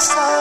पुर 0.00 0.39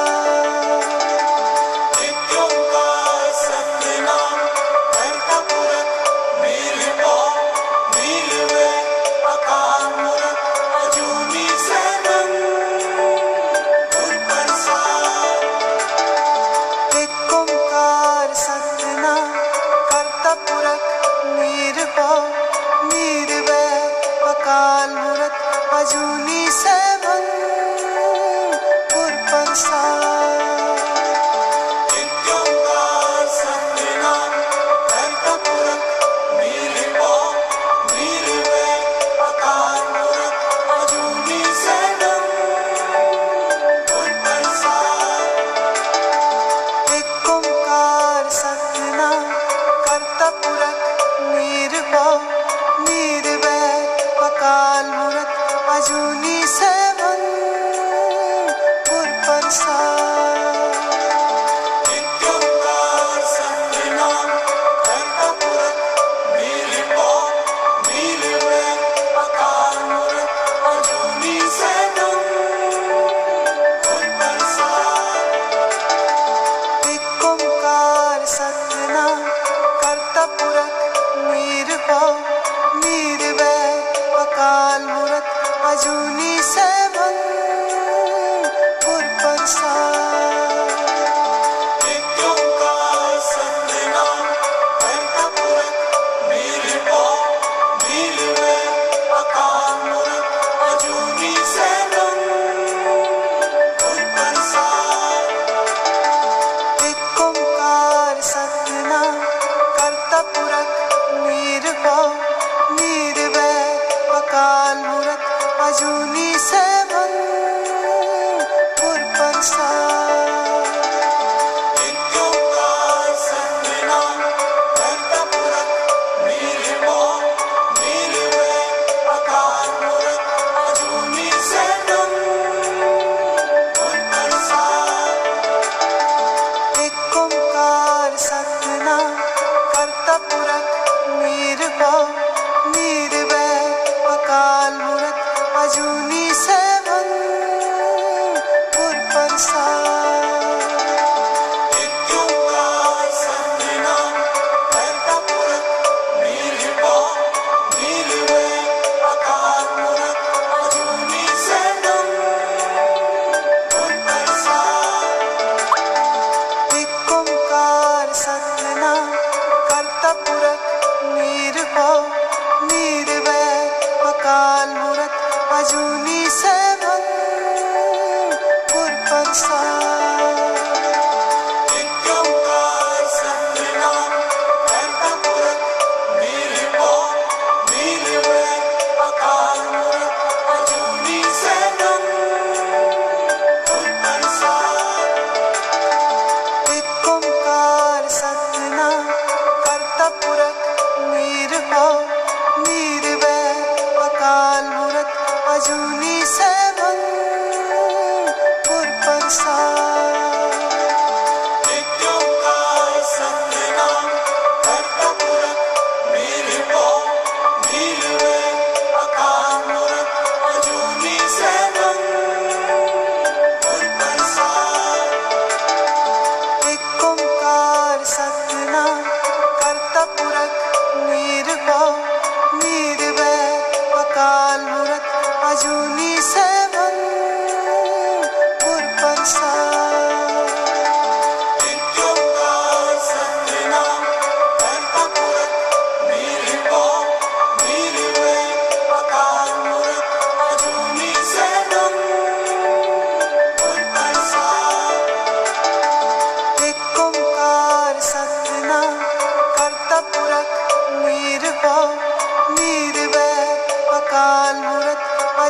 बाजूनी 205.59 206.21
से 206.25 206.47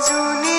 अजूनी 0.10 0.59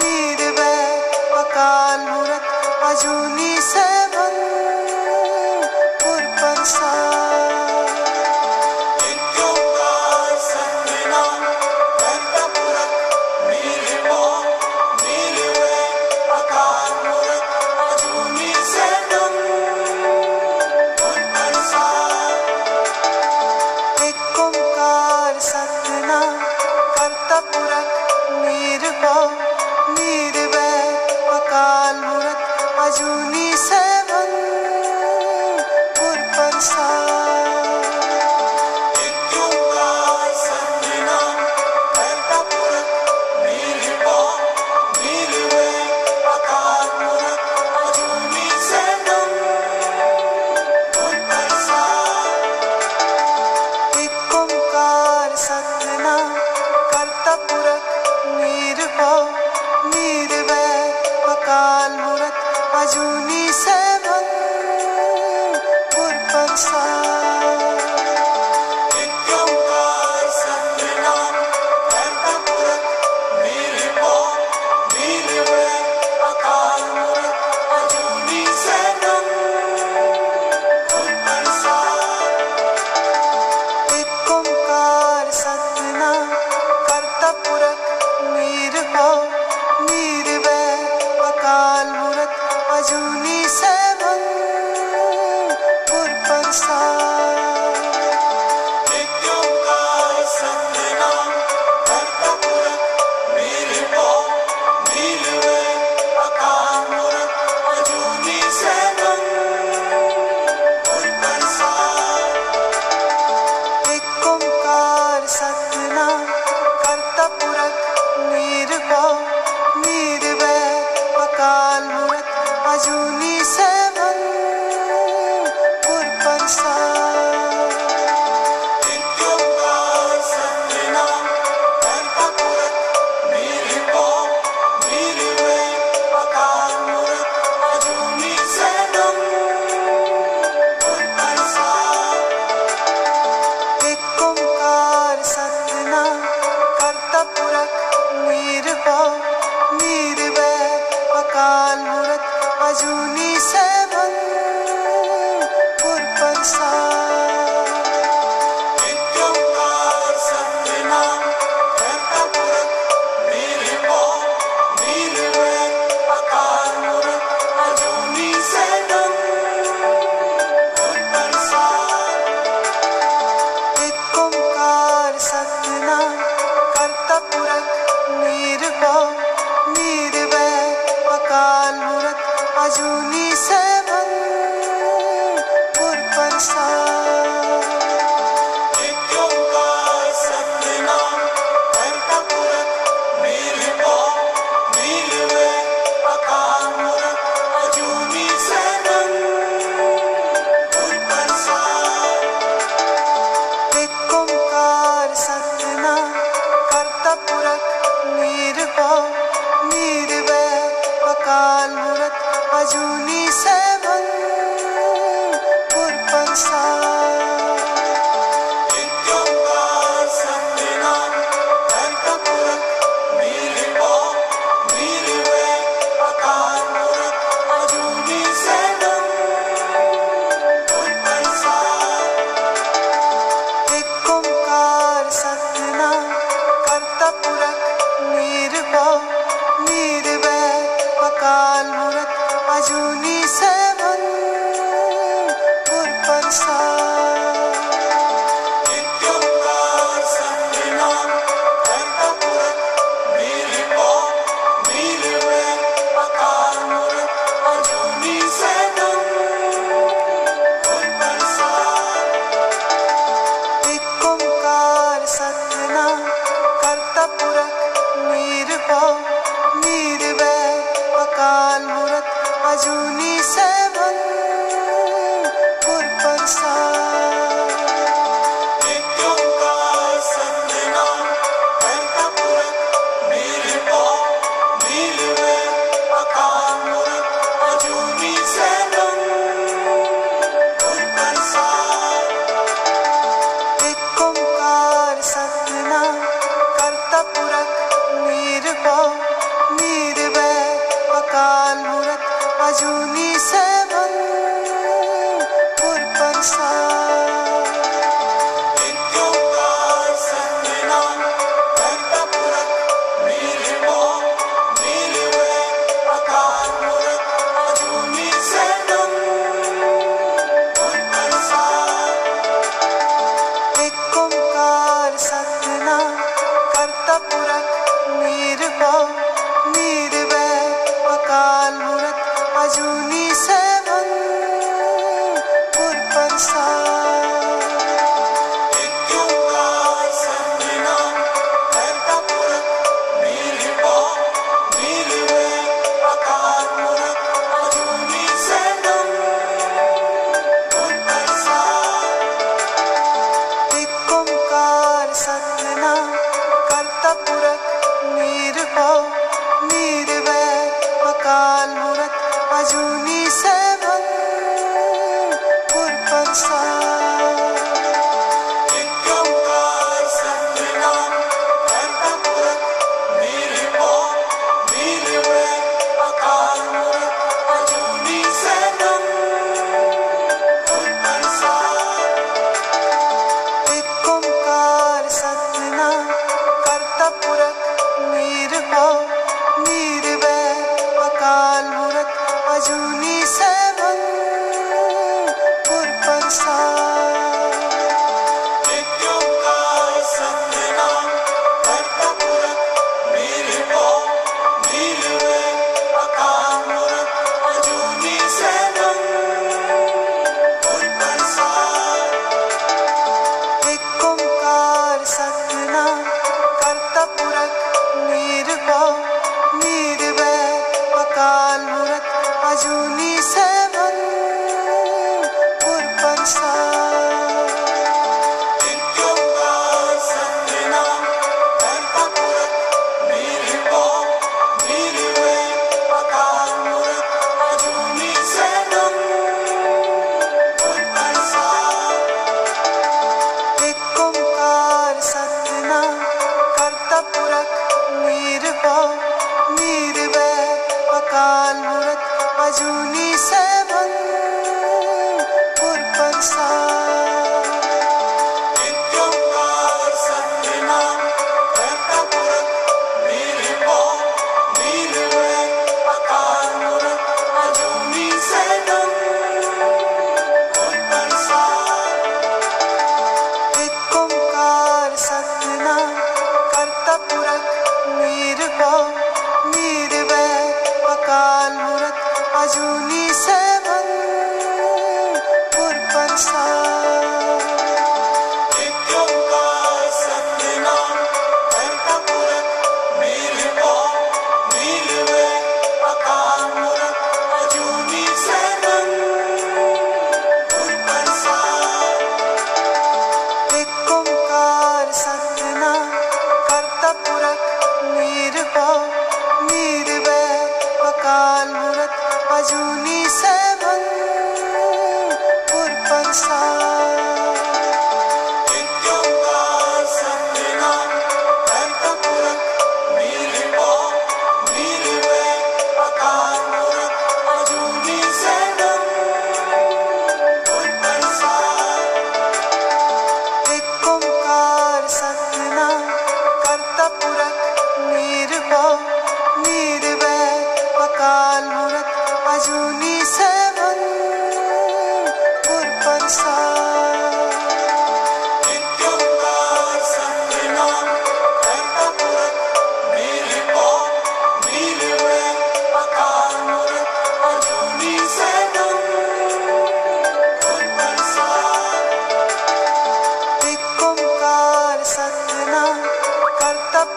निर्वैर 0.00 1.02
अकाल 1.40 2.00
मूरत 2.10 2.44
अजूनी 2.90 3.56
सैभं 3.70 4.13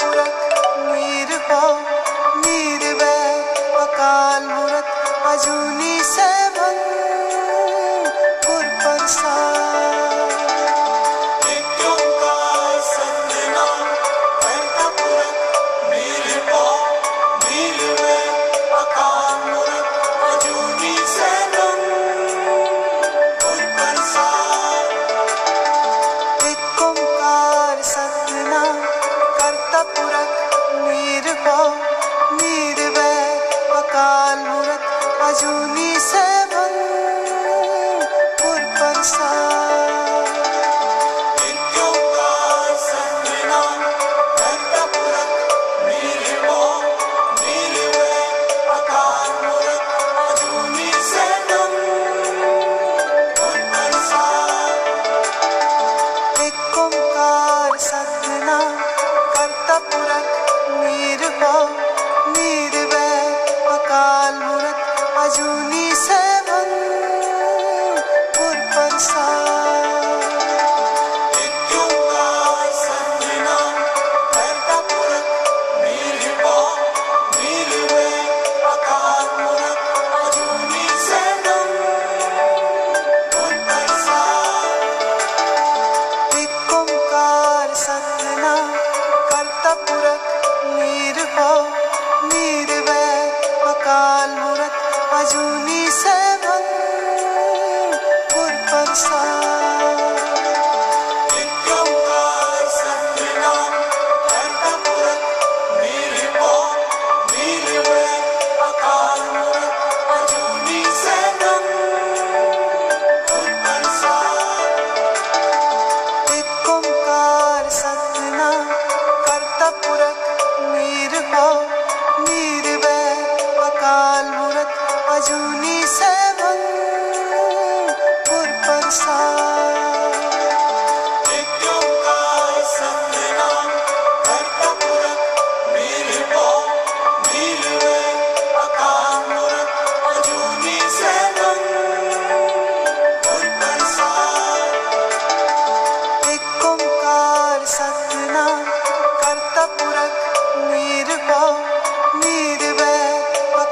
पुरक 0.01 0.35
नीर 0.89 1.33
हो 1.51 1.61
अकाल 3.83 4.43
मूरत 4.53 4.93
अजूनी 5.31 5.99
से 6.13 6.29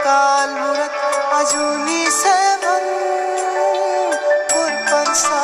काल 0.05 0.49
मूरत 0.59 0.95
अजूनी 1.37 2.05
से 2.17 2.33
मन 2.63 2.83
पुर 4.51 4.71
पर 4.89 5.13
सा 5.21 5.39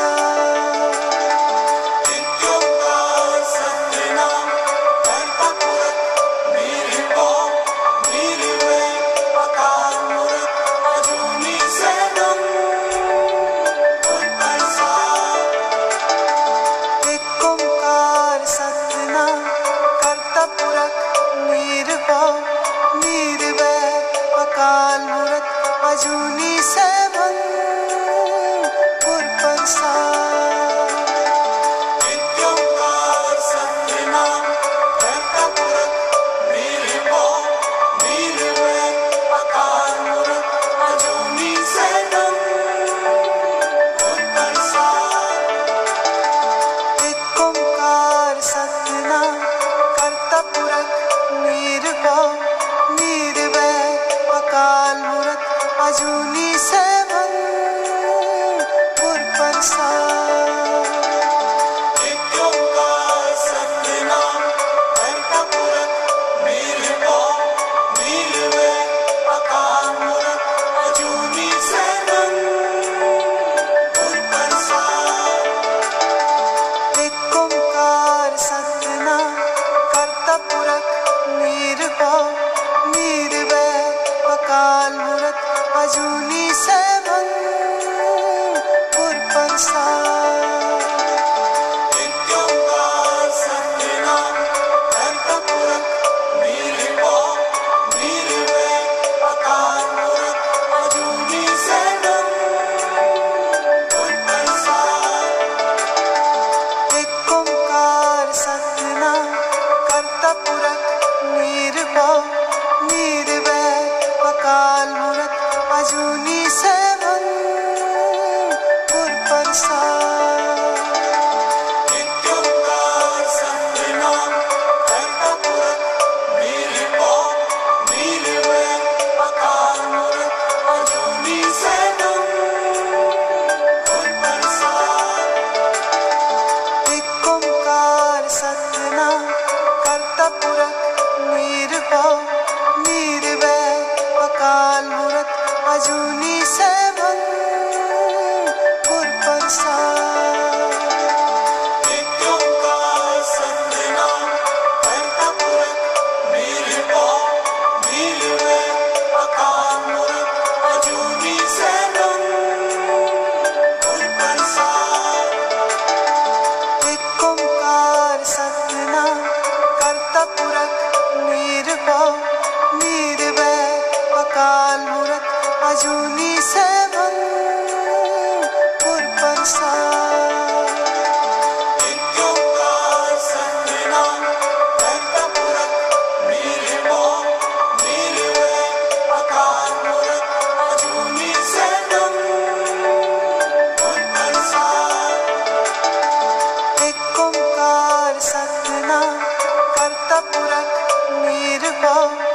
करता 200.21 200.31
पुरख 200.31 201.25
निर्भव 201.25 202.30